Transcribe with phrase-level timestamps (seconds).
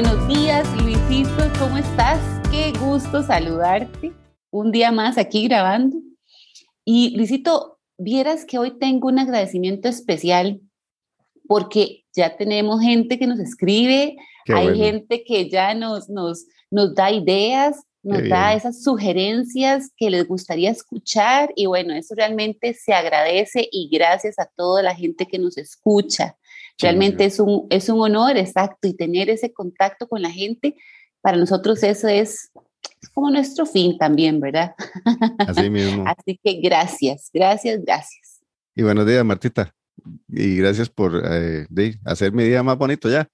[0.00, 2.20] Buenos días, Luisito, ¿cómo estás?
[2.52, 4.12] Qué gusto saludarte.
[4.48, 5.96] Un día más aquí grabando.
[6.84, 10.60] Y Luisito, vieras que hoy tengo un agradecimiento especial
[11.48, 14.16] porque ya tenemos gente que nos escribe,
[14.46, 20.28] hay gente que ya nos, nos, nos da ideas, nos da esas sugerencias que les
[20.28, 25.40] gustaría escuchar y bueno, eso realmente se agradece y gracias a toda la gente que
[25.40, 26.36] nos escucha.
[26.80, 30.76] Realmente es un, es un honor, exacto, y tener ese contacto con la gente,
[31.20, 32.50] para nosotros eso es,
[33.12, 34.74] como nuestro fin también, ¿verdad?
[35.38, 36.04] Así mismo.
[36.06, 38.40] Así que gracias, gracias, gracias.
[38.74, 39.74] Y buenos días, Martita.
[40.28, 41.66] Y gracias por eh,
[42.04, 43.28] hacer mi día más bonito ya.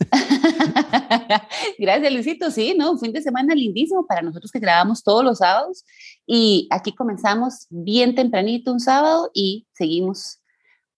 [1.78, 2.50] Gracias, Luisito.
[2.50, 2.92] Sí, ¿no?
[2.92, 5.84] Un fin de semana lindísimo para nosotros que grabamos todos los sábados.
[6.26, 10.39] Y aquí comenzamos bien tempranito un sábado y seguimos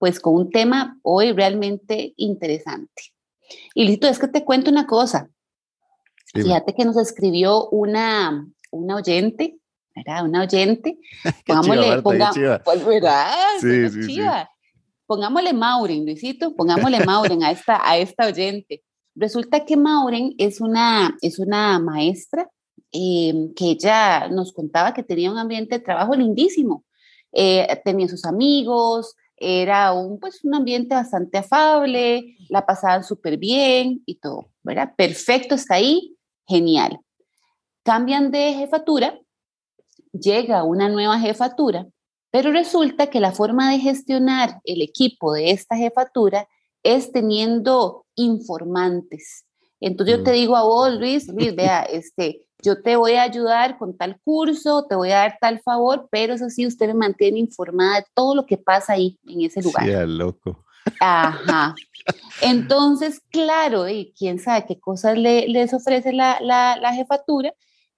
[0.02, 3.14] pues con un tema hoy realmente interesante.
[3.72, 5.30] Y Luisito, es que te cuento una cosa.
[6.34, 9.58] Fíjate que nos escribió una, una oyente,
[9.94, 10.24] ¿verdad?
[10.24, 10.98] Una oyente.
[11.46, 13.30] Pongámosle, pues, ¿verdad?
[13.60, 14.20] Sí, sí,
[15.06, 18.82] Pongámosle Mauren, Luisito, pongámosle Mauren a esta, a esta oyente.
[19.14, 22.50] Resulta que Mauren es una, es una maestra
[22.90, 26.84] em, que ella nos contaba que tenía un ambiente de trabajo lindísimo.
[27.30, 34.02] Eh, tenía sus amigos, era un, pues, un ambiente bastante afable, la pasaban súper bien
[34.06, 34.94] y todo, ¿verdad?
[34.96, 37.00] Perfecto, está ahí, genial.
[37.82, 39.18] Cambian de jefatura,
[40.12, 41.86] llega una nueva jefatura,
[42.30, 46.48] pero resulta que la forma de gestionar el equipo de esta jefatura
[46.82, 49.44] es teniendo informantes.
[49.82, 50.34] Entonces yo te mm.
[50.34, 54.86] digo a vos, Luis, Luis, vea, este, yo te voy a ayudar con tal curso,
[54.88, 58.34] te voy a dar tal favor, pero eso sí, usted me mantiene informada de todo
[58.34, 59.84] lo que pasa ahí, en ese lugar.
[59.84, 60.64] Sí, loco.
[61.00, 61.74] Ajá.
[62.40, 67.52] Entonces, claro, y quién sabe qué cosas le, les ofrece la, la, la, jefatura,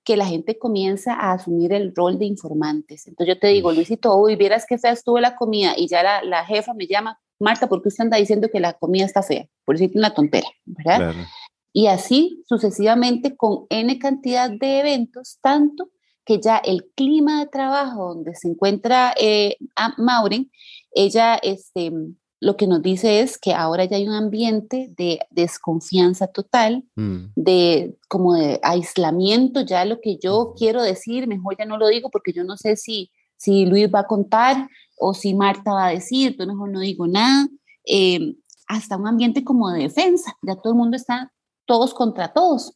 [0.05, 3.07] que la gente comienza a asumir el rol de informantes.
[3.07, 6.23] Entonces yo te digo, Luisito, hoy vieras qué fea estuvo la comida y ya la,
[6.23, 9.47] la jefa me llama, Marta, ¿por qué usted anda diciendo que la comida está fea?
[9.65, 10.97] Por decirte una tontera, ¿verdad?
[10.97, 11.29] Claro.
[11.77, 15.91] Y así sucesivamente con N cantidad de eventos, tanto
[16.25, 19.57] que ya el clima de trabajo donde se encuentra eh,
[19.99, 20.51] Maureen,
[20.93, 21.93] ella este,
[22.41, 27.33] lo que nos dice es que ahora ya hay un ambiente de desconfianza total, mm.
[27.35, 32.09] de como de aislamiento, ya lo que yo quiero decir, mejor ya no lo digo
[32.09, 35.91] porque yo no sé si, si Luis va a contar o si Marta va a
[35.91, 37.49] decir, entonces mejor no digo nada.
[37.85, 38.37] Eh,
[38.67, 41.34] hasta un ambiente como de defensa, ya todo el mundo está
[41.67, 42.75] todos contra todos,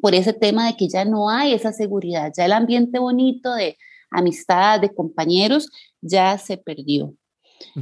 [0.00, 3.76] por ese tema de que ya no hay esa seguridad, ya el ambiente bonito de
[4.10, 5.68] amistad, de compañeros,
[6.00, 7.14] ya se perdió.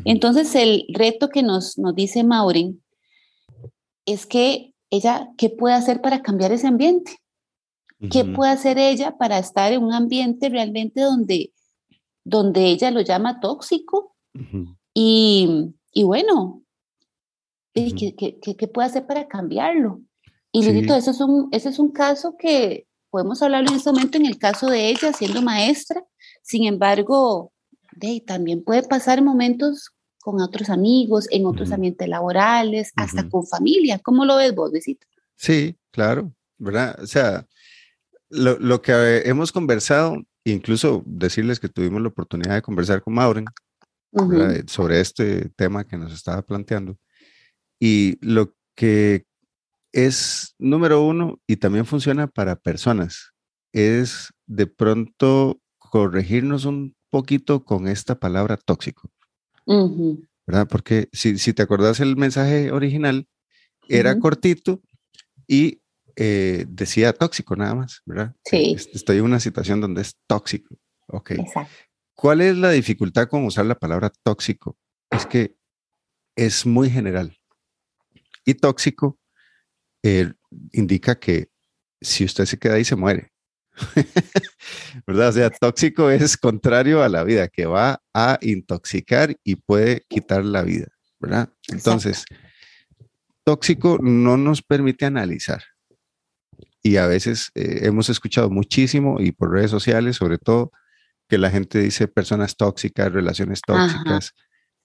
[0.05, 2.83] Entonces, el reto que nos, nos dice Maureen
[4.06, 7.19] es que ella, ¿qué puede hacer para cambiar ese ambiente?
[8.11, 11.53] ¿Qué puede hacer ella para estar en un ambiente realmente donde,
[12.25, 14.15] donde ella lo llama tóxico?
[14.94, 16.62] y, y, bueno,
[17.75, 20.00] ¿qué, qué, qué, puede hacer para cambiarlo?
[20.53, 20.86] Y sí.
[20.88, 24.38] eso es un, ese es un caso que podemos hablarlo en este momento en el
[24.38, 26.04] caso de ella siendo maestra.
[26.42, 27.53] Sin embargo,
[27.97, 33.98] de, también puede pasar momentos con otros amigos, en otros ambientes laborales, hasta con familia.
[33.98, 35.06] ¿Cómo lo ves vos, Luisito?
[35.37, 36.98] Sí, claro, ¿verdad?
[37.00, 37.47] O sea,
[38.28, 43.47] lo, lo, que hemos conversado, incluso decirles que tuvimos la oportunidad de conversar con Mauren
[44.66, 46.98] sobre este tema que nos estaba planteando.
[47.81, 49.25] Y lo que
[50.06, 53.32] es número uno y también funciona para personas.
[53.72, 59.10] Es de pronto corregirnos un poquito con esta palabra tóxico.
[60.47, 60.69] ¿Verdad?
[60.69, 63.26] Porque si, te acordás el mensaje original,
[63.88, 64.81] era cortito
[65.47, 65.81] y
[66.16, 68.34] eh, decía tóxico nada más, ¿verdad?
[68.44, 68.76] Sí.
[68.92, 70.76] Estoy en una situación donde es tóxico.
[71.08, 71.32] Ok.
[72.14, 74.76] ¿Cuál es la dificultad con usar la palabra tóxico?
[75.11, 75.56] Es que
[76.37, 77.37] es muy general.
[78.44, 79.19] Y tóxico
[80.03, 80.33] eh,
[80.73, 81.49] indica que
[82.00, 83.33] si usted se queda ahí se muere.
[85.06, 85.29] ¿Verdad?
[85.29, 90.45] O sea, tóxico es contrario a la vida, que va a intoxicar y puede quitar
[90.45, 90.89] la vida,
[91.21, 91.50] ¿verdad?
[91.69, 92.25] Entonces,
[93.45, 95.62] tóxico no nos permite analizar.
[96.83, 100.73] Y a veces eh, hemos escuchado muchísimo y por redes sociales, sobre todo,
[101.29, 104.33] que la gente dice personas tóxicas, relaciones tóxicas.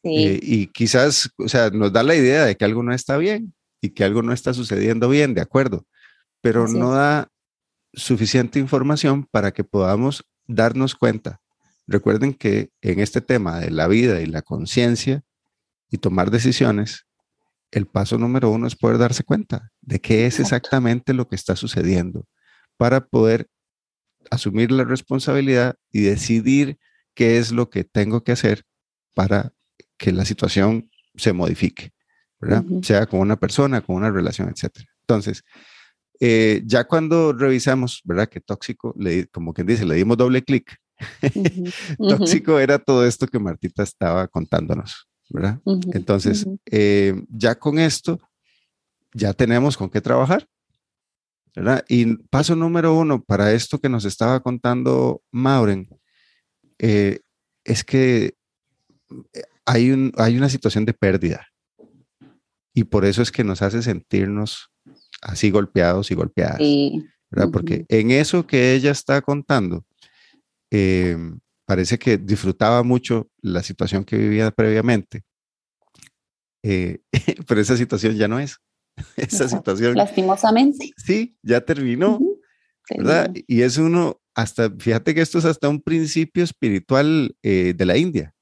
[0.04, 3.54] Eh, y quizás, o sea, nos da la idea de que algo no está bien,
[3.84, 5.86] y que algo no está sucediendo bien, de acuerdo,
[6.40, 7.28] pero no da
[7.92, 11.42] suficiente información para que podamos darnos cuenta.
[11.86, 15.26] Recuerden que en este tema de la vida y la conciencia
[15.92, 17.08] y tomar decisiones,
[17.72, 21.58] el paso número uno es poder darse cuenta de qué es exactamente lo que está
[21.58, 22.26] sucediendo
[22.78, 23.50] para poder
[24.32, 26.80] asumir la responsabilidad y decidir
[27.16, 28.64] qué es lo que tengo que hacer
[29.14, 29.52] para
[29.98, 31.92] que la situación se modifique,
[32.44, 32.64] ¿verdad?
[32.82, 34.86] Sea con una persona, con una relación, etcétera.
[35.02, 35.44] Entonces,
[36.20, 38.28] eh, ya cuando revisamos, ¿verdad?
[38.28, 40.78] Que tóxico, le, como quien dice, le dimos doble clic.
[41.98, 45.60] tóxico era todo esto que Martita estaba contándonos, ¿verdad?
[45.94, 48.20] Entonces, eh, ya con esto,
[49.14, 50.48] ya tenemos con qué trabajar,
[51.56, 51.84] ¿verdad?
[51.88, 55.90] Y paso número uno para esto que nos estaba contando Mauren,
[56.80, 57.20] eh,
[57.64, 58.36] es que
[59.66, 61.48] hay, un, hay una situación de pérdida.
[62.74, 64.72] Y por eso es que nos hace sentirnos
[65.22, 66.60] así golpeados y golpeadas.
[67.30, 67.50] ¿verdad?
[67.52, 69.86] Porque en eso que ella está contando,
[70.72, 71.18] eh,
[71.66, 75.24] parece que disfrutaba mucho la situación que vivía previamente,
[76.64, 77.02] eh,
[77.48, 78.60] pero esa situación ya no es.
[79.18, 79.96] Esa situación.
[79.96, 80.92] Lastimosamente.
[80.98, 82.20] Sí, ya terminó.
[82.96, 83.34] ¿verdad?
[83.48, 87.98] Y es uno, hasta, fíjate que esto es hasta un principio espiritual eh, de la
[87.98, 88.36] India,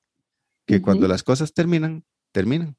[0.65, 2.03] que cuando las cosas terminan,
[2.33, 2.75] terminan.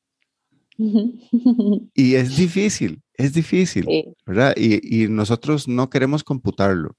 [1.95, 3.87] y es difícil, es difícil,
[4.27, 4.55] ¿verdad?
[4.57, 6.97] Y, nosotros no queremos computarlo.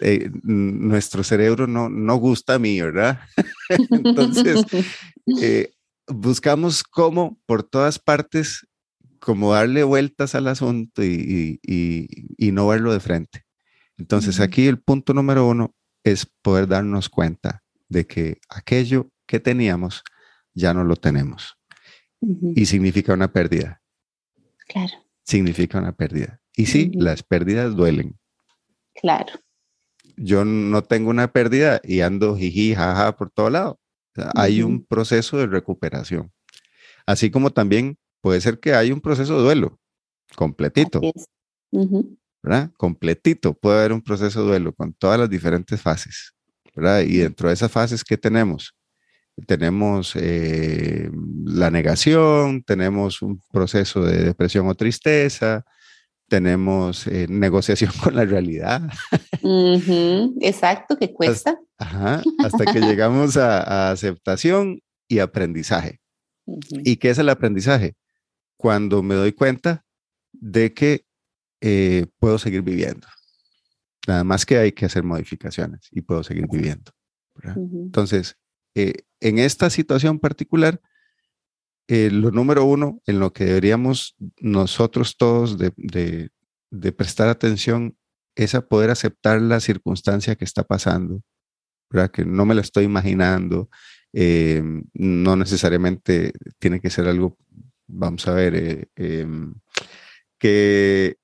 [0.00, 3.20] Eh, nuestro cerebro no, no gusta a mí, ¿verdad?
[3.90, 4.64] Entonces,
[5.40, 5.72] eh,
[6.08, 8.66] buscamos cómo por todas partes,
[9.20, 11.60] como darle vueltas al asunto y,
[12.52, 13.44] no verlo de frente.
[13.96, 20.02] Entonces, aquí el punto número uno es poder darnos cuenta de que aquello que teníamos
[20.52, 21.56] ya no lo tenemos
[22.54, 23.82] y significa una pérdida.
[24.66, 24.92] Claro.
[25.22, 26.40] Significa una pérdida.
[26.56, 28.18] Y sí, las pérdidas duelen.
[28.94, 29.32] Claro.
[30.16, 33.80] Yo no tengo una pérdida y ando jiji, jaja por todo lado.
[34.34, 36.32] Hay un proceso de recuperación.
[37.06, 39.80] Así como también puede ser que hay un proceso de duelo
[40.36, 41.00] completito.
[42.42, 42.70] ¿Verdad?
[42.76, 43.54] Completito.
[43.54, 46.34] Puede haber un proceso de duelo con todas las diferentes fases.
[46.74, 47.02] ¿verdad?
[47.02, 48.74] Y dentro de esas fases que tenemos,
[49.46, 51.10] tenemos eh,
[51.44, 55.64] la negación, tenemos un proceso de depresión o tristeza,
[56.28, 58.82] tenemos eh, negociación con la realidad.
[60.40, 61.58] Exacto, que cuesta.
[61.78, 66.00] Hasta, que llegamos a, aceptación y aprendizaje.
[66.46, 67.96] ¿Y qué es el aprendizaje?
[68.56, 69.84] Cuando me doy cuenta
[70.32, 71.04] de que
[71.60, 73.06] eh, puedo seguir viviendo.
[74.06, 76.92] Nada más que hay que hacer modificaciones y puedo seguir viviendo.
[77.56, 78.36] Entonces,
[78.74, 78.92] eh,
[79.24, 80.80] en esta situación particular,
[81.88, 86.30] eh, lo número uno en lo que deberíamos nosotros todos de,
[86.96, 87.96] prestar atención
[88.36, 91.22] es a poder aceptar la circunstancia que está pasando,
[91.90, 92.10] ¿verdad?
[92.10, 93.70] que no me la estoy imaginando,
[94.12, 94.62] eh,
[94.92, 97.38] no necesariamente tiene que ser algo,
[97.86, 99.54] vamos a ver, em,
[100.38, 101.16] que,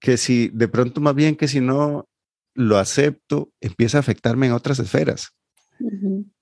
[0.00, 2.08] que si de pronto más bien que si no
[2.54, 5.34] lo acepto, empieza a afectarme en otras esferas.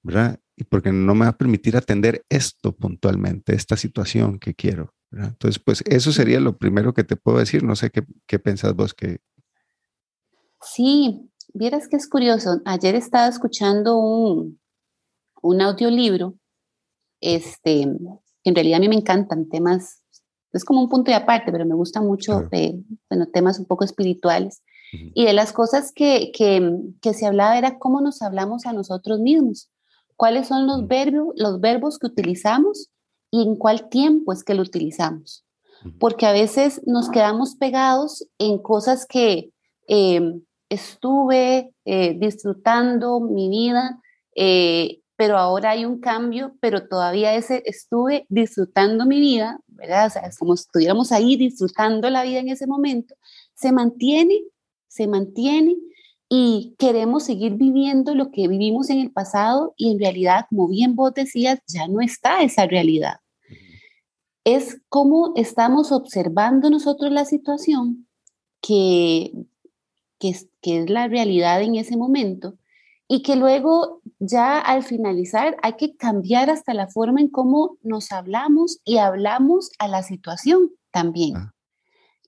[0.03, 0.39] ¿verdad?
[0.57, 4.95] Y porque no me va a permitir atender esto puntualmente, esta situación que quiero.
[5.11, 7.63] Entonces, pues eso sería lo primero que te puedo decir.
[7.63, 9.21] No sé qué, qué pensás vos que...
[10.61, 12.61] Sí, vieras que es curioso.
[12.65, 14.61] Ayer estaba escuchando un,
[15.43, 16.35] un audiolibro,
[17.21, 20.03] este, en realidad a mí me encantan temas,
[20.53, 22.49] es como un punto de aparte, pero me gusta mucho,
[23.09, 24.63] bueno, temas un poco espirituales.
[25.15, 29.71] Y de las cosas que, que, se hablaba era cómo nos hablamos a nosotros mismos,
[30.17, 32.91] cuáles son los, verbos, los verbos que utilizamos
[33.31, 35.45] y en cuál tiempo es que lo utilizamos.
[35.99, 39.51] Porque a veces nos quedamos pegados en cosas que
[39.89, 44.01] em, estuve eh, disfrutando mi vida,
[44.37, 50.07] eh, pero ahora hay un cambio, pero todavía ese estuve disfrutando mi vida, ¿verdad?
[50.07, 53.17] O sea, es como si estuviéramos ahí disfrutando la vida en ese momento,
[53.55, 54.45] se mantiene
[54.93, 55.75] se mantiene
[56.35, 60.97] y queremos seguir viviendo lo que vivimos en el pasado y en realidad, como bien
[60.97, 63.17] vos decías, ya no está esa realidad.
[64.43, 68.09] Es como estamos observando nosotros la situación
[68.63, 69.31] que,
[70.19, 72.55] que, es, que es la realidad en ese momento
[73.09, 78.11] y que luego ya al finalizar hay que cambiar hasta la forma en cómo nos
[78.11, 81.37] hablamos y hablamos a la situación también.
[81.37, 81.53] Ah.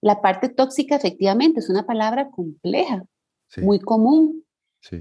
[0.02, 3.06] La parte tóxica efectivamente es una palabra compleja,
[3.58, 4.44] muy común.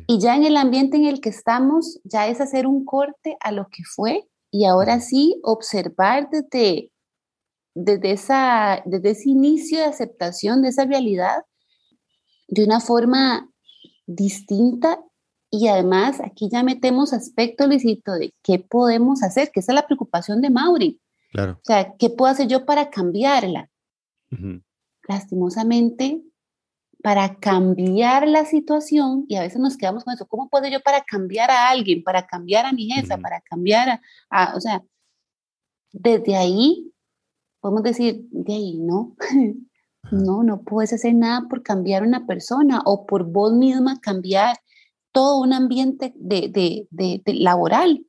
[0.07, 3.51] Y ya en el ambiente en el que estamos, ya es hacer un corte a
[3.51, 6.89] lo que fue y ahora sí observar desde,
[7.75, 11.43] desde, esa, desde ese inicio de aceptación de esa realidad
[12.47, 13.49] de una forma
[14.05, 15.03] distinta
[15.49, 19.85] y además aquí ya metemos aspecto lícito de qué podemos hacer, que esa es la
[19.85, 20.99] preocupación de Mauri.
[21.31, 21.53] Claro.
[21.53, 23.69] O sea, ¿qué puedo hacer yo para cambiarla?
[25.07, 26.23] Lastimosamente,
[27.03, 31.01] para cambiar la situación, y a veces nos quedamos con eso, ¿cómo puedo yo para
[31.01, 34.81] cambiar a alguien, para cambiar a mi jefa, para cambiar a, o sea,
[35.91, 36.93] desde ahí
[37.59, 39.17] podemos decir, de ahí no,
[40.11, 44.57] no, no puedes hacer nada por cambiar una persona o por vos misma cambiar
[45.11, 46.87] todo un ambiente de,
[47.25, 48.05] laboral.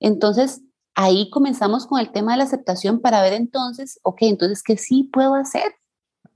[0.00, 0.62] Entonces,
[0.96, 5.04] ahí comenzamos con el tema de la aceptación para ver entonces, ok, entonces, ¿qué sí
[5.04, 5.72] puedo hacer?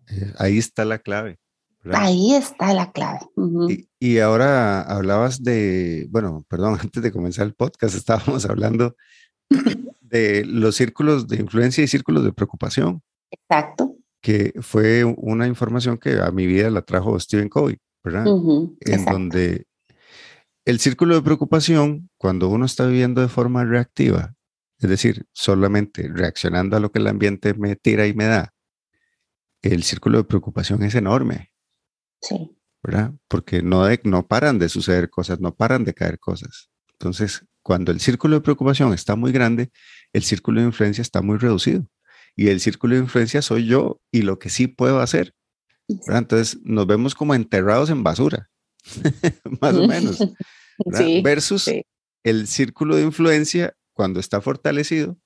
[0.09, 1.42] Eh, ahí está la clave.
[1.91, 3.21] Ahí está la clave.
[3.99, 8.97] y, ahora hablabas de, bueno, perdón, antes de comenzar el podcast estábamos hablando
[10.01, 13.03] de los círculos de influencia y círculos de preocupación.
[13.31, 13.97] Exacto.
[14.21, 18.27] Que fue una información que a mi vida la trajo Stephen Covey, ¿verdad?
[18.27, 19.67] en donde
[20.65, 24.35] el círculo de preocupación, cuando uno está viviendo de forma reactiva,
[24.79, 28.55] es decir, solamente reaccionando a lo que el ambiente me tira y me da,
[29.63, 31.52] el círculo de preocupación es enorme.
[32.23, 32.57] Sí.
[32.83, 33.13] ¿Verdad?
[33.29, 36.71] Porque no, no paran de suceder cosas, no paran de caer cosas.
[36.93, 39.71] Entonces, cuando el círculo de preocupación está muy grande,
[40.13, 41.87] el círculo de influencia está muy reducido.
[42.35, 45.35] Y el círculo de influencia soy yo y lo que sí puedo hacer.
[46.07, 48.51] Entonces, nos vemos como enterrados en basura,
[49.61, 50.19] más o menos.
[51.23, 51.71] Versus
[52.25, 55.19] el círculo de influencia, cuando está fortalecido,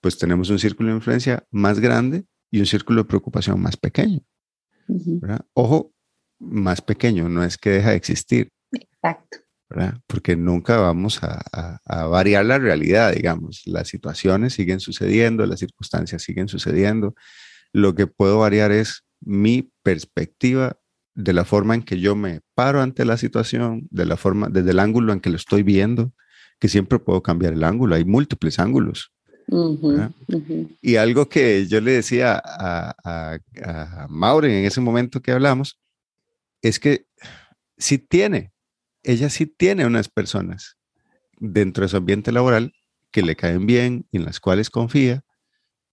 [0.00, 4.20] pues tenemos un círculo de influencia más grande y un círculo de preocupación más pequeño.
[5.52, 5.92] Ojo,
[6.38, 8.50] más pequeño, no es que deja de existir.
[8.72, 9.38] Exacto.
[10.06, 11.78] Porque nunca vamos a,
[12.08, 13.62] variar la realidad, digamos.
[13.66, 17.14] Las situaciones siguen sucediendo, las circunstancias siguen sucediendo.
[17.72, 20.78] Lo que puedo variar es mi perspectiva
[21.14, 24.70] de la forma en que yo me paro ante la situación, de la forma, desde
[24.70, 26.12] el ángulo en que lo estoy viendo,
[26.58, 27.94] que siempre puedo cambiar el ángulo.
[27.94, 29.12] Hay múltiples ángulos.
[30.80, 35.78] Y algo que yo le decía a, a, a Maureen en ese momento que hablamos,
[36.62, 37.06] es que
[37.76, 38.52] si tiene
[39.02, 40.76] ella sí tiene unas personas
[41.38, 42.74] dentro de su ambiente laboral
[43.10, 45.24] que le caen bien y en las cuales confía.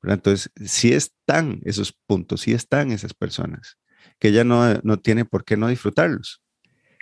[0.04, 3.78] Entonces, sí están esos puntos, sí están esas personas,
[4.20, 6.42] que ella no, no tiene por qué no disfrutarlos.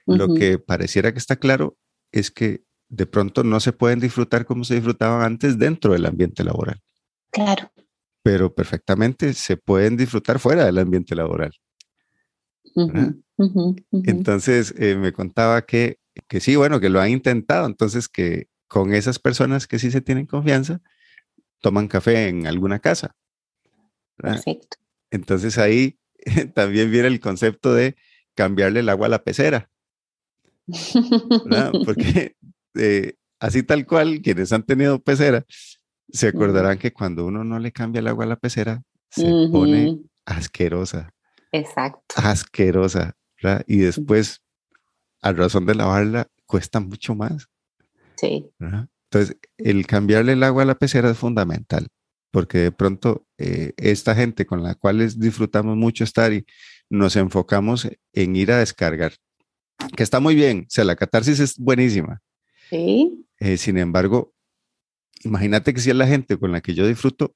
[0.06, 1.78] Lo que pareciera que está claro
[2.12, 6.44] es que de pronto no se pueden disfrutar como se disfrutaban antes dentro del ambiente
[6.44, 6.82] laboral.
[7.32, 7.72] Claro.
[8.22, 11.54] Pero perfectamente se pueden disfrutar fuera del ambiente laboral.
[13.92, 18.94] Entonces eh, me contaba que, que sí, bueno, que lo han intentado, entonces que con
[18.94, 20.82] esas personas que sí se tienen confianza,
[21.62, 23.16] toman café en alguna casa.
[24.18, 24.78] Perfecto.
[25.12, 26.00] Entonces ahí
[26.54, 27.96] también viene el concepto de
[28.36, 29.70] cambiarle el agua a la pecera.
[31.86, 32.36] Porque
[32.76, 35.46] eh, así tal cual, quienes han tenido pecera,
[36.10, 40.00] se acordarán que cuando uno no le cambia el agua a la pecera, se pone
[40.26, 41.14] asquerosa.
[41.52, 42.16] Exacto.
[42.18, 43.16] Asquerosa.
[43.68, 44.42] Y después,
[45.22, 47.48] a razón de lavarla, cuesta mucho más.
[48.16, 48.50] Sí.
[48.60, 51.88] Entonces, el cambiarle el agua a la pecera es fundamental,
[52.32, 56.46] porque de pronto eh, esta gente con la cual disfrutamos mucho estar y
[56.90, 59.14] nos enfocamos en ir a descargar,
[59.96, 62.22] que está muy bien, o sea, la catarsis es buenísima.
[62.70, 63.26] Sí.
[63.40, 64.34] Eh, sin embargo,
[65.24, 67.36] imagínate que si es la gente con la que yo disfruto,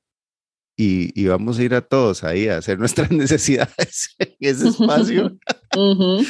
[0.79, 5.38] y, vamos a ir a todos ahí a hacer nuestras necesidades en ese espacio.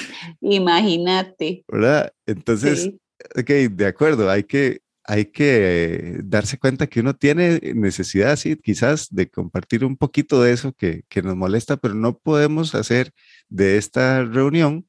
[0.41, 1.65] Imagínate.
[1.67, 2.13] ¿Verdad?
[2.25, 2.91] Entonces,
[3.37, 9.09] ok, de acuerdo, hay que, hay que darse cuenta que uno tiene necesidad, sí, quizás
[9.11, 13.11] de compartir un poquito de eso que, que nos molesta, pero no podemos hacer
[13.49, 14.87] de esta reunión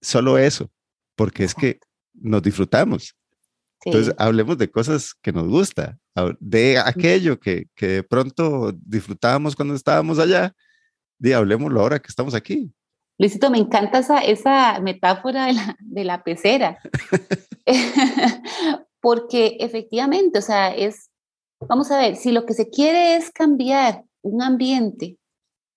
[0.00, 0.70] solo eso,
[1.16, 1.80] porque es que
[2.14, 3.17] nos disfrutamos.
[3.84, 5.98] Entonces, hablemos de cosas que nos gusta,
[6.40, 10.54] de aquello que, que de pronto disfrutábamos cuando estábamos allá,
[11.18, 12.72] de hablemoslo ahora que estamos aquí.
[13.18, 16.78] Luisito, me encanta esa, esa metáfora de la, de la pecera,
[19.00, 21.10] porque efectivamente, o sea, es,
[21.60, 25.18] vamos a ver, si lo que se quiere es cambiar un ambiente,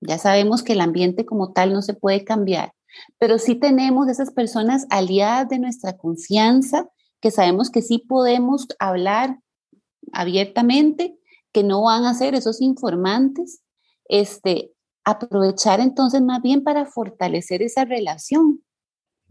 [0.01, 2.73] ya sabemos que el ambiente como tal no se puede cambiar,
[3.17, 6.89] pero sí tenemos esas personas aliadas de nuestra confianza
[7.21, 9.39] que sabemos que sí podemos hablar
[10.11, 11.17] abiertamente,
[11.53, 13.61] que no van a ser esos informantes,
[14.05, 14.73] este,
[15.03, 18.63] aprovechar entonces más bien para fortalecer esa relación.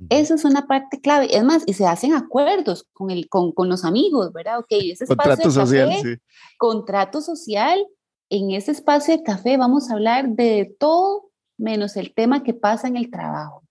[0.09, 1.37] Eso es una parte clave.
[1.37, 4.61] Es más, y se hacen acuerdos con, el, con, con los amigos, ¿verdad?
[4.61, 6.17] Ok, ese espacio contrato de social, sí.
[6.57, 7.87] contrato social.
[8.31, 12.89] En ese espacio de café vamos a hablar de todo menos el tema que pasa
[12.89, 13.63] en el trabajo.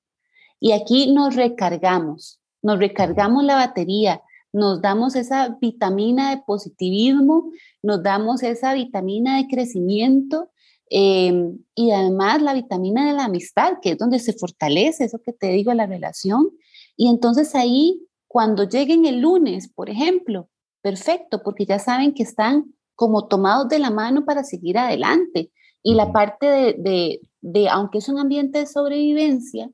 [0.60, 7.52] Y aquí nos recargamos, nos recargamos la batería, nos damos esa vitamina de positivismo,
[7.82, 10.50] nos damos esa vitamina de crecimiento
[10.90, 15.34] em, y además la vitamina de la amistad, que es donde se fortalece eso que
[15.34, 16.50] te digo, la relación.
[16.98, 20.50] Y entonces ahí, cuando lleguen el lunes, por ejemplo,
[20.82, 25.52] perfecto, porque ya saben que están como tomados de la mano para seguir adelante.
[25.84, 29.70] Y la parte de, de, aunque es un ambiente de sobrevivencia,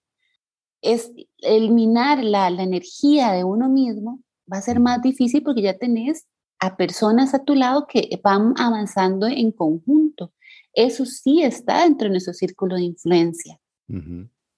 [0.94, 5.78] es eliminar la, la energía de uno mismo va a ser más difícil porque ya
[5.78, 6.28] tenés
[6.60, 10.34] a personas a tu lado que van avanzando en conjunto.
[10.74, 13.60] Eso sí está dentro de nuestro círculo de influencia.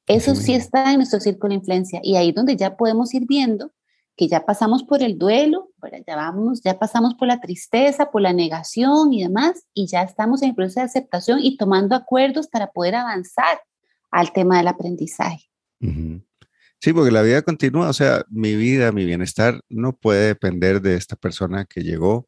[0.07, 1.99] Eso sí está en nuestro círculo de influencia.
[2.03, 3.71] Y ahí donde ya podemos ir viendo
[4.15, 5.69] que ya pasamos por el duelo,
[6.07, 10.41] ya vamos, ya pasamos por la tristeza, por la negación y demás, y ya estamos
[10.41, 13.61] en el proceso de aceptación y tomando acuerdos para poder avanzar
[14.09, 15.51] al tema del aprendizaje.
[15.79, 20.95] Sí, porque la vida continúa, o sea, mi vida, mi bienestar no puede depender de
[20.95, 22.27] esta persona que llegó.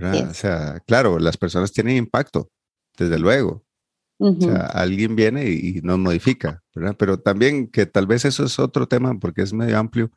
[0.00, 2.50] O sea, claro, las personas tienen impacto,
[2.96, 3.64] desde luego.
[4.20, 6.96] O sea, alguien viene y, nos modifica, ¿verdad?
[6.98, 10.10] Pero también que tal vez eso es otro tema porque es medio amplio,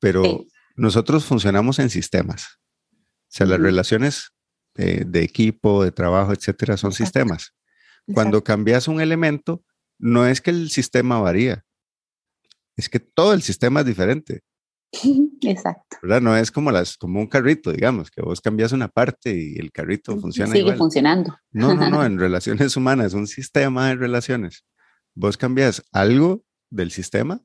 [0.00, 2.58] pero nosotros funcionamos en sistemas.
[2.92, 4.32] O sea, las relaciones
[4.74, 7.54] de, equipo, de trabajo, etcétera, son sistemas.
[8.12, 9.62] Cuando cambias un elemento,
[9.98, 11.64] no es que el sistema varía,
[12.76, 14.42] es que todo el sistema es diferente.
[15.42, 15.98] Exacto.
[16.02, 16.20] ¿verdad?
[16.20, 19.70] No es como, las, como un carrito, digamos, que vos cambias una parte y el
[19.72, 20.52] carrito funciona.
[20.52, 21.36] Sigue funcionando.
[21.50, 24.64] No, no, no, en relaciones humanas, un sistema de relaciones.
[25.14, 27.42] Vos cambias algo del sistema,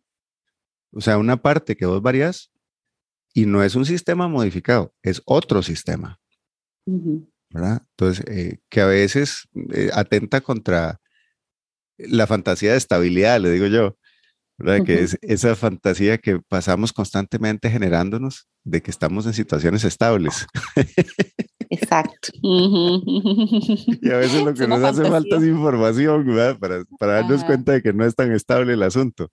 [0.91, 2.51] o sea, una parte que vos varías,
[3.33, 6.19] y no es un sistema modificado, es otro sistema.
[6.85, 7.81] ¿verdad?
[7.91, 11.01] Entonces, eh, que a veces eh, atenta contra
[11.97, 13.97] la fantasía de estabilidad, le digo yo.
[14.85, 20.45] Que es esa fantasía que pasamos constantemente generándonos de que estamos en situaciones estables.
[21.69, 22.29] Exacto.
[22.41, 26.25] y a veces lo que nos hace falta es información,
[26.59, 29.29] Para, para darnos cuenta de que no es tan estable el asunto.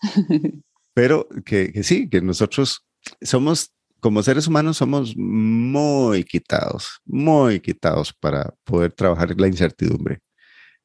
[0.94, 2.84] Pero que, que sí, que nosotros
[3.20, 10.20] somos, como seres humanos, somos muy quitados, muy quitados para poder trabajar la incertidumbre.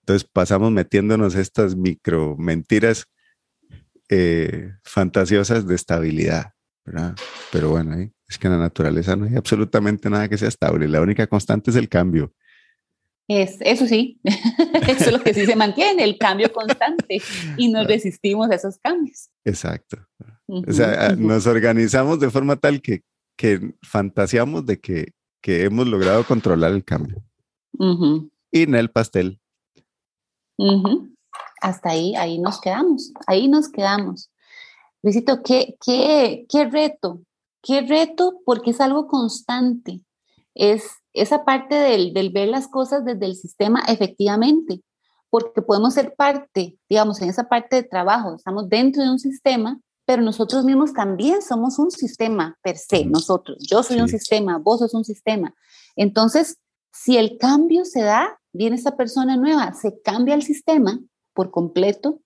[0.01, 3.07] Entonces pasamos metiéndonos estas micro mentiras
[4.09, 6.53] eh, fantasiosas de estabilidad,
[6.85, 7.15] ¿verdad?
[7.51, 7.95] Pero bueno,
[8.27, 10.87] es que en la naturaleza no hay absolutamente nada que sea estable.
[10.87, 12.33] La única constante es el cambio.
[13.27, 14.19] Es, eso sí,
[14.87, 17.21] eso es lo que sí se mantiene, el cambio constante
[17.55, 19.29] y nos resistimos a esos cambios.
[19.45, 19.97] Exacto.
[20.47, 23.03] o sea, nos organizamos de forma tal que,
[23.37, 27.23] que fantaseamos de que, que hemos logrado controlar el cambio.
[28.51, 29.40] Y en el pastel
[31.61, 34.29] hasta ahí, ahí nos quedamos, ahí nos quedamos.
[35.03, 37.21] Luisito, ¿qué, qué, qué reto?
[37.61, 38.39] ¿Qué reto?
[38.45, 40.01] Porque es algo constante.
[40.53, 44.81] Es esa parte del, del ver las cosas desde el sistema efectivamente,
[45.29, 49.79] porque podemos ser parte, digamos, en esa parte de trabajo, estamos dentro de un sistema,
[50.05, 53.57] pero nosotros mismos también somos un sistema per se, nosotros.
[53.65, 55.53] Yo soy un sistema, vos sos un sistema.
[55.95, 56.57] Entonces,
[56.91, 60.99] si el cambio se da, viene esta persona nueva, se cambia el sistema
[61.33, 62.21] por completo,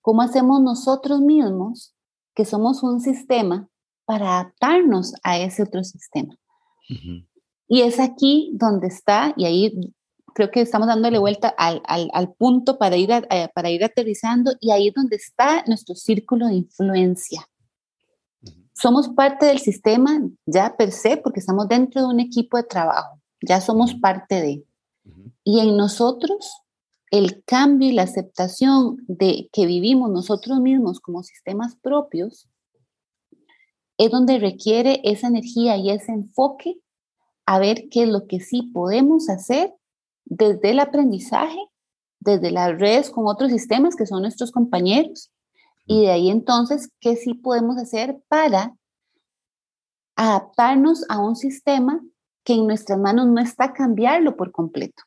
[0.00, 1.94] ¿cómo hacemos nosotros mismos,
[2.34, 3.68] que somos un sistema,
[4.04, 6.36] para adaptarnos a ese otro sistema?
[7.68, 9.94] Y es aquí donde está, y ahí
[10.34, 14.88] creo que estamos dándole vuelta al, punto para ir, eh, para ir aterrizando, y ahí
[14.88, 17.48] es donde está nuestro círculo de influencia.
[18.74, 23.20] Somos parte del sistema ya per se, porque estamos dentro de un equipo de trabajo,
[23.40, 24.64] ya somos parte de.
[25.46, 26.62] Y en nosotros,
[27.10, 32.48] el cambio y la aceptación de que vivimos nosotros mismos como sistemas propios
[33.98, 36.80] es donde requiere esa energía y ese enfoque
[37.44, 39.74] a ver qué es lo que sí podemos hacer
[40.24, 41.60] desde el aprendizaje,
[42.20, 45.30] desde las redes con otros sistemas que son nuestros compañeros,
[45.84, 48.74] y de ahí entonces qué sí podemos hacer para
[50.16, 52.00] adaptarnos a un sistema
[52.44, 55.02] que en nuestras manos no está cambiarlo por completo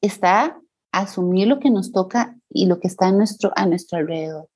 [0.00, 0.60] está
[0.92, 4.48] asumir lo que nos toca y lo que está nuestro, a nuestro alrededor.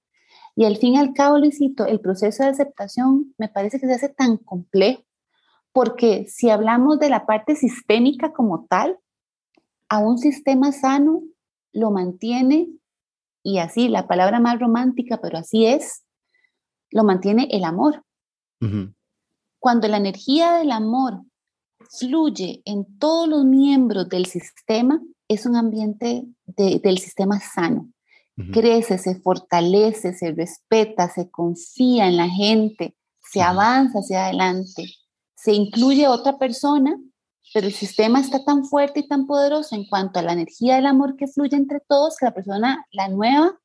[0.56, 3.94] Y al fin y al cabo, Luisito, el proceso de aceptación me parece que se
[3.94, 5.02] hace tan complejo,
[5.72, 8.98] porque si hablamos de la parte sistémica como tal,
[9.88, 11.22] a un sistema sano
[11.72, 12.68] lo mantiene,
[13.42, 16.04] y así, la palabra más romántica, pero así es,
[16.90, 18.04] lo mantiene el amor.
[19.58, 21.22] Cuando la energía del amor
[21.90, 27.88] fluye en todos los miembros del sistema, es un ambiente del sistema sano.
[28.52, 34.86] crece, se fortalece, se respeta, se confía en la gente, se avanza hacia adelante,
[35.34, 36.96] se incluye otra persona,
[37.52, 40.86] pero el sistema está tan fuerte y tan poderoso en cuanto a la energía del
[40.86, 43.60] amor que fluye entre todos que la persona, la nueva,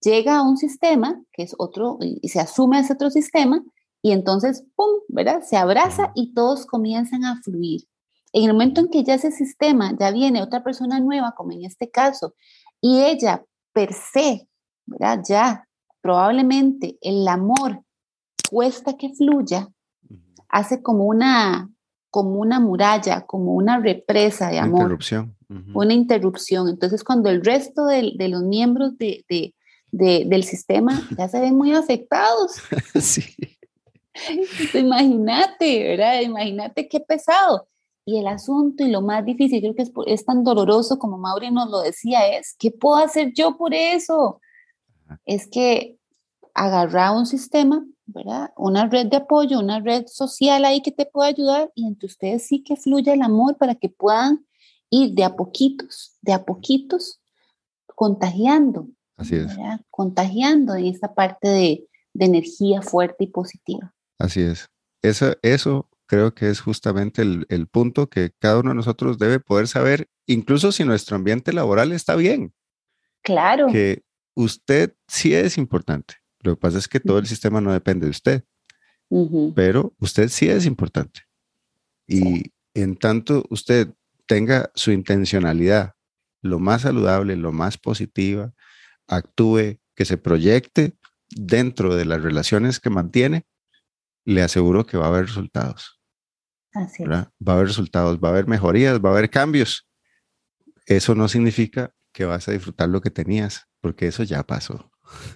[0.00, 3.62] llega a un sistema que es otro y se asume a ese otro sistema
[4.04, 5.40] y entonces, ¡pum!, ¿verdad?
[5.40, 7.88] Se abraza y todos comienzan a fluir.
[8.34, 11.64] En el momento en que ya ese sistema, ya viene otra persona nueva, como en
[11.64, 12.34] este caso,
[12.82, 14.46] y ella per se,
[14.84, 15.22] ¿verdad?
[15.26, 15.66] Ya
[16.02, 17.82] probablemente el amor
[18.50, 19.70] cuesta que fluya,
[20.50, 21.70] hace como una,
[22.10, 24.74] como una muralla, como una represa de amor.
[24.74, 25.36] Una interrupción.
[25.72, 26.68] Una interrupción.
[26.68, 29.54] Entonces, cuando el resto de, de los miembros de, de,
[30.26, 32.56] del sistema ya se ven muy afectados.
[33.00, 33.22] sí.
[34.74, 36.20] Imagínate, ¿verdad?
[36.20, 37.68] Imagínate qué pesado.
[38.06, 41.50] Y el asunto y lo más difícil, creo que es, es, tan doloroso como Mauri
[41.50, 44.40] nos lo decía, es, ¿qué puedo hacer yo por eso?
[45.24, 45.96] Es que
[46.52, 48.52] agarrar un sistema, ¿verdad?
[48.56, 52.46] Una red de apoyo, una red social ahí que te pueda ayudar y entre ustedes
[52.46, 54.44] sí que fluya el amor para que puedan
[54.90, 57.20] ir de a poquitos, de a poquitos,
[57.94, 58.88] contagiando.
[59.16, 59.56] Así es.
[59.90, 63.94] Contagiando en esta parte de, de energía fuerte y positiva.
[64.18, 64.70] Así es.
[65.02, 69.68] Eso, eso creo que es justamente el, punto que cada uno de nosotros debe poder
[69.68, 72.52] saber, incluso si nuestro ambiente laboral está bien.
[73.22, 73.68] Claro.
[73.68, 74.02] Que
[74.34, 76.14] usted sí es importante.
[76.40, 78.44] Lo que pasa es que todo el sistema no depende de usted,
[79.54, 81.22] pero usted sí es importante.
[82.06, 83.88] Y en tanto usted
[84.26, 85.94] tenga su intencionalidad
[86.42, 88.52] lo más saludable, lo más positiva,
[89.06, 90.92] actúe, que se proyecte
[91.30, 93.46] dentro de las relaciones que mantiene,
[94.24, 96.00] le aseguro que va a haber resultados.
[96.74, 99.86] Así Va a haber resultados, va a haber mejorías, va a haber cambios.
[100.86, 104.90] Eso no significa que vas a disfrutar lo que tenías, porque eso ya pasó.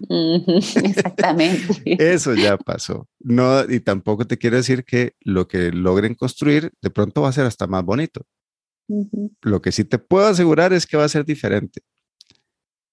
[0.08, 1.82] Exactamente.
[1.98, 3.06] Eso ya pasó.
[3.20, 7.32] No, y tampoco te quiero decir que lo que logren construir de pronto va a
[7.32, 8.26] ser hasta más bonito.
[9.42, 11.82] Lo que sí te puedo asegurar es que va a ser diferente.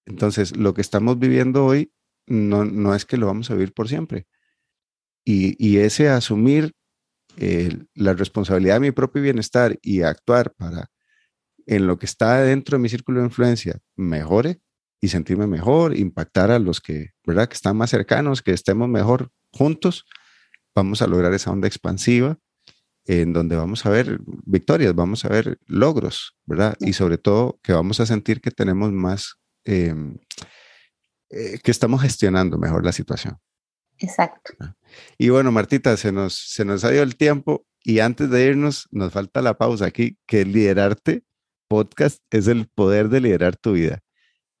[0.04, 1.92] Entonces, lo que estamos viviendo hoy
[2.26, 4.26] no, no es que lo vamos a vivir por siempre.
[5.28, 6.72] Y, ese asumir
[7.36, 10.88] eh, la responsabilidad de mi propio bienestar y actuar para
[11.66, 14.60] en lo que está dentro de mi círculo de influencia mejore
[15.00, 17.48] y sentirme mejor, impactar a los que, ¿verdad?
[17.48, 20.04] que están más cercanos, que estemos mejor juntos,
[20.76, 22.38] vamos a lograr esa onda expansiva
[23.04, 26.76] en donde vamos a ver victorias, vamos a ver logros, ¿verdad?
[26.80, 30.18] Y sobre todo que vamos a sentir que tenemos más, em,
[31.30, 33.38] eh, que estamos gestionando mejor la situación.
[33.98, 34.52] Exacto.
[34.60, 34.74] Ah.
[35.18, 38.88] Y bueno, Martita, se nos, se nos ha ido el tiempo y antes de irnos
[38.90, 41.22] nos falta la pausa aquí, que liderarte
[41.68, 44.00] podcast es el poder de liderar tu vida.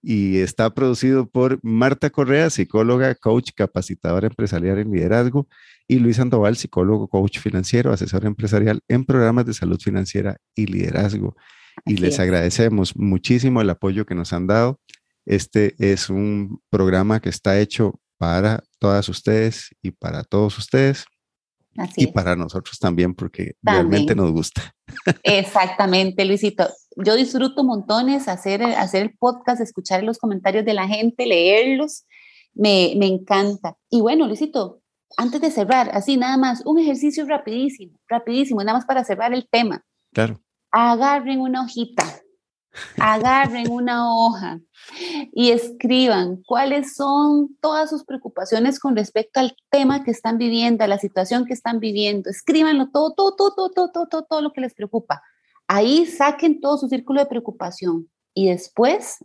[0.02, 5.48] Y está producido por Marta Correa, psicóloga, coach, capacitadora empresarial en liderazgo,
[5.88, 11.36] y Luis Sandoval, psicólogo, coach financiero, asesor empresarial en programas de salud financiera y liderazgo.
[11.84, 14.80] y les agradecemos muchísimo el apoyo que nos han dado.
[15.26, 21.04] Este es un programa que está hecho para todas ustedes y para todos ustedes.
[21.96, 24.74] y para nosotros también, porque realmente nos gusta.
[25.22, 26.68] Exactamente, Luisito.
[26.96, 32.06] Yo disfruto montones hacer, hacer el podcast, escuchar los comentarios de la gente, leerlos.
[32.54, 33.76] Me, me encanta.
[33.90, 34.80] Y bueno, Luisito,
[35.16, 39.48] antes de cerrar, así nada más, un ejercicio rapidísimo, rapidísimo, nada más para cerrar el
[39.48, 39.82] tema.
[40.12, 40.40] Claro.
[40.70, 42.04] Agarren una hojita,
[42.98, 44.60] agarren una hoja
[45.32, 50.88] y escriban cuáles son todas sus preocupaciones con respecto al tema que están viviendo, a
[50.88, 52.30] la situación que están viviendo.
[52.30, 55.22] Escríbanlo todo, todo, todo, todo, todo, todo, todo lo que les preocupa.
[55.68, 59.24] Ahí saquen todo su círculo de preocupación y después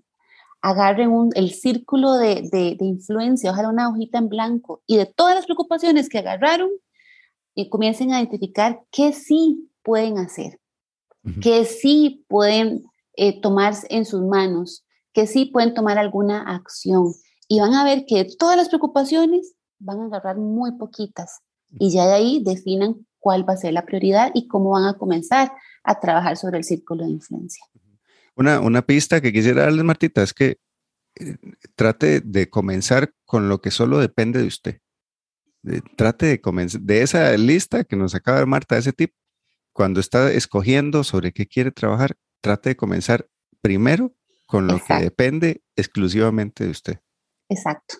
[0.61, 5.35] agarren el círculo de, de, de influencia, ojalá una hojita en blanco y de todas
[5.35, 6.69] las preocupaciones que agarraron
[7.55, 10.59] y comiencen a identificar qué sí pueden hacer,
[11.41, 17.13] qué sí pueden eh, tomar en sus manos, que sí pueden tomar alguna acción.
[17.47, 21.39] Y van a ver que todas las preocupaciones van a agarrar muy poquitas.
[21.79, 24.97] Y ya de ahí definan cuál va a ser la prioridad y cómo van a
[24.97, 25.51] comenzar
[25.83, 27.65] a trabajar sobre el círculo de influencia.
[28.35, 30.57] Una, una pista que quisiera darles, Martita, es que
[31.15, 31.37] eh,
[31.75, 34.79] trate de comenzar con lo que solo depende de usted.
[35.95, 39.13] trate de comenzar, de esa lista que nos acaba de Marta, ese tip,
[39.73, 43.29] cuando está escogiendo sobre qué quiere trabajar, trate de comenzar
[43.61, 44.13] primero
[44.45, 46.99] con lo que depende exclusivamente de usted.
[47.49, 47.95] Exacto.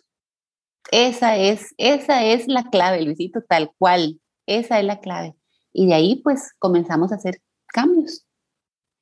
[0.91, 4.19] Esa es, esa es la clave, Luisito, tal cual.
[4.45, 5.35] Esa es la clave.
[5.71, 8.25] Y de ahí, pues, comenzamos a hacer cambios.